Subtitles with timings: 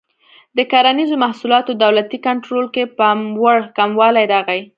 [0.57, 4.61] د کرنیزو محصولاتو دولتي کنټرول کې پاموړ کموالی راغی.